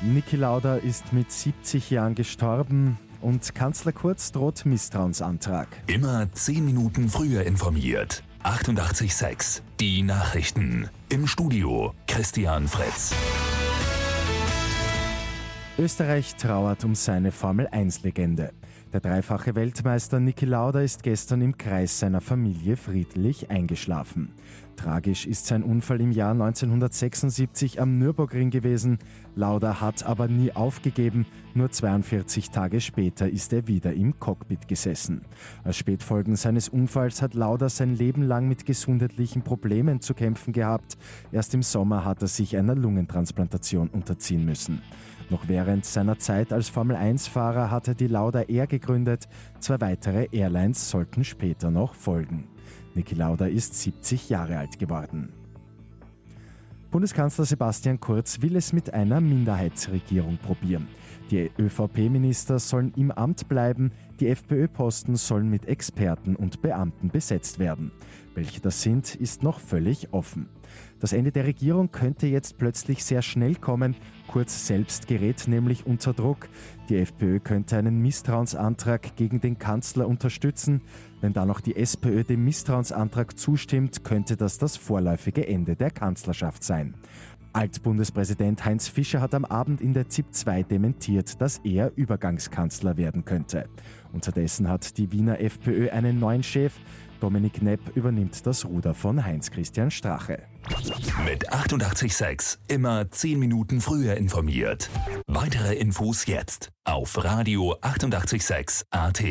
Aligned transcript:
Niki 0.00 0.36
Lauda 0.36 0.76
ist 0.76 1.12
mit 1.12 1.32
70 1.32 1.90
Jahren 1.90 2.14
gestorben 2.14 2.98
und 3.20 3.52
Kanzler 3.56 3.90
Kurz 3.90 4.30
droht 4.30 4.64
Misstrauensantrag. 4.64 5.66
Immer 5.88 6.32
10 6.32 6.64
Minuten 6.64 7.08
früher 7.08 7.42
informiert. 7.42 8.22
88.6 8.44 9.62
Die 9.80 10.02
Nachrichten. 10.02 10.88
Im 11.08 11.26
Studio 11.26 11.94
Christian 12.06 12.68
Fritz. 12.68 13.12
Österreich 15.80 16.36
trauert 16.36 16.84
um 16.84 16.94
seine 16.94 17.32
Formel-1-Legende. 17.32 18.52
Der 18.90 19.00
dreifache 19.00 19.54
Weltmeister 19.54 20.18
Niki 20.18 20.46
Lauda 20.46 20.80
ist 20.80 21.02
gestern 21.02 21.42
im 21.42 21.58
Kreis 21.58 22.00
seiner 22.00 22.22
Familie 22.22 22.74
friedlich 22.78 23.50
eingeschlafen. 23.50 24.32
Tragisch 24.76 25.26
ist 25.26 25.46
sein 25.46 25.62
Unfall 25.62 26.00
im 26.00 26.10
Jahr 26.10 26.30
1976 26.30 27.82
am 27.82 27.98
Nürburgring 27.98 28.48
gewesen. 28.48 28.98
Lauda 29.34 29.82
hat 29.82 30.06
aber 30.06 30.28
nie 30.28 30.52
aufgegeben. 30.52 31.26
Nur 31.52 31.70
42 31.70 32.50
Tage 32.50 32.80
später 32.80 33.28
ist 33.28 33.52
er 33.52 33.66
wieder 33.66 33.92
im 33.92 34.18
Cockpit 34.18 34.68
gesessen. 34.68 35.22
Als 35.64 35.76
Spätfolgen 35.76 36.36
seines 36.36 36.70
Unfalls 36.70 37.20
hat 37.20 37.34
Lauda 37.34 37.68
sein 37.68 37.94
Leben 37.94 38.22
lang 38.22 38.48
mit 38.48 38.64
gesundheitlichen 38.64 39.42
Problemen 39.42 40.00
zu 40.00 40.14
kämpfen 40.14 40.54
gehabt. 40.54 40.96
Erst 41.30 41.52
im 41.52 41.62
Sommer 41.62 42.06
hat 42.06 42.22
er 42.22 42.28
sich 42.28 42.56
einer 42.56 42.74
Lungentransplantation 42.74 43.88
unterziehen 43.88 44.46
müssen. 44.46 44.80
Noch 45.30 45.46
während 45.46 45.84
seiner 45.84 46.18
Zeit 46.18 46.54
als 46.54 46.70
Formel-1-Fahrer 46.70 47.70
hat 47.70 47.86
er 47.88 47.94
die 47.94 48.06
Lauda 48.06 48.42
Air 48.42 48.66
gegründet. 48.78 49.28
Zwei 49.60 49.80
weitere 49.80 50.28
Airlines 50.32 50.90
sollten 50.90 51.24
später 51.24 51.70
noch 51.70 51.94
folgen. 51.94 52.48
Niki 52.94 53.14
Lauda 53.14 53.46
ist 53.46 53.74
70 53.80 54.28
Jahre 54.28 54.58
alt 54.58 54.78
geworden. 54.78 55.32
Bundeskanzler 56.90 57.44
Sebastian 57.44 58.00
Kurz 58.00 58.40
will 58.40 58.56
es 58.56 58.72
mit 58.72 58.94
einer 58.94 59.20
Minderheitsregierung 59.20 60.38
probieren. 60.38 60.88
Die 61.30 61.50
ÖVP-Minister 61.58 62.58
sollen 62.58 62.94
im 62.96 63.10
Amt 63.10 63.46
bleiben, 63.46 63.92
die 64.20 64.28
FPÖ-Posten 64.28 65.16
sollen 65.16 65.50
mit 65.50 65.68
Experten 65.68 66.34
und 66.34 66.62
Beamten 66.62 67.10
besetzt 67.10 67.58
werden. 67.58 67.92
Welche 68.38 68.60
das 68.60 68.82
sind, 68.82 69.16
ist 69.16 69.42
noch 69.42 69.58
völlig 69.58 70.12
offen. 70.12 70.48
Das 71.00 71.12
Ende 71.12 71.32
der 71.32 71.44
Regierung 71.44 71.90
könnte 71.90 72.28
jetzt 72.28 72.56
plötzlich 72.56 73.02
sehr 73.02 73.20
schnell 73.20 73.56
kommen. 73.56 73.96
Kurz 74.28 74.64
selbst 74.68 75.08
gerät 75.08 75.48
nämlich 75.48 75.86
unter 75.86 76.14
Druck. 76.14 76.48
Die 76.88 76.98
FPÖ 76.98 77.40
könnte 77.40 77.76
einen 77.76 78.00
Misstrauensantrag 78.00 79.16
gegen 79.16 79.40
den 79.40 79.58
Kanzler 79.58 80.06
unterstützen. 80.06 80.82
Wenn 81.20 81.32
da 81.32 81.44
noch 81.46 81.60
die 81.60 81.74
SPÖ 81.74 82.22
dem 82.22 82.44
Misstrauensantrag 82.44 83.36
zustimmt, 83.36 84.04
könnte 84.04 84.36
das 84.36 84.58
das 84.58 84.76
vorläufige 84.76 85.48
Ende 85.48 85.74
der 85.74 85.90
Kanzlerschaft 85.90 86.62
sein. 86.62 86.94
Altbundespräsident 87.52 88.64
Heinz 88.64 88.88
Fischer 88.88 89.20
hat 89.20 89.34
am 89.34 89.44
Abend 89.44 89.80
in 89.80 89.94
der 89.94 90.08
ZIP 90.08 90.26
2 90.32 90.62
dementiert, 90.62 91.40
dass 91.40 91.58
er 91.64 91.92
Übergangskanzler 91.96 92.96
werden 92.96 93.24
könnte. 93.24 93.68
Unterdessen 94.12 94.68
hat 94.68 94.96
die 94.98 95.12
Wiener 95.12 95.40
FPÖ 95.40 95.90
einen 95.90 96.18
neuen 96.18 96.42
Chef. 96.42 96.74
Dominik 97.20 97.62
Nepp 97.62 97.96
übernimmt 97.96 98.46
das 98.46 98.64
Ruder 98.64 98.94
von 98.94 99.24
Heinz-Christian 99.24 99.90
Strache. 99.90 100.42
Mit 101.24 101.52
886 101.52 102.60
immer 102.68 103.10
10 103.10 103.38
Minuten 103.38 103.80
früher 103.80 104.16
informiert. 104.16 104.88
Weitere 105.26 105.74
Infos 105.74 106.26
jetzt 106.26 106.70
auf 106.84 107.22
Radio 107.24 107.76
886 107.80 108.86
AT. 108.90 109.24